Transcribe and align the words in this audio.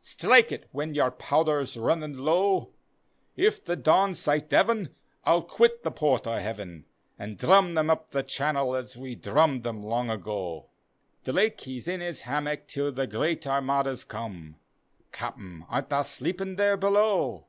Strike 0.00 0.52
et 0.52 0.64
when 0.72 0.94
your 0.94 1.10
powder's 1.10 1.76
runnin' 1.76 2.16
low; 2.16 2.72
If 3.36 3.62
the 3.62 3.76
Dons 3.76 4.18
sight 4.20 4.48
Devon, 4.48 4.88
I'll 5.24 5.42
quit 5.42 5.82
the 5.82 5.90
port 5.90 6.26
o' 6.26 6.32
Heaven, 6.38 6.86
An' 7.18 7.34
drum 7.34 7.74
them 7.74 7.90
up 7.90 8.10
the 8.10 8.22
channel 8.22 8.74
as 8.74 8.96
we 8.96 9.14
drummed 9.16 9.64
them 9.64 9.82
long 9.82 10.06
^o." 10.06 10.68
Drake 11.24 11.60
he's 11.60 11.88
in 11.88 12.00
his 12.00 12.22
hammock 12.22 12.68
till 12.68 12.90
the 12.90 13.06
great 13.06 13.46
Armadas 13.46 14.04
come, 14.06 14.56
(Capten, 15.12 15.66
art 15.68 15.90
tha 15.90 16.04
sleepin' 16.04 16.56
there 16.56 16.78
below?) 16.78 17.48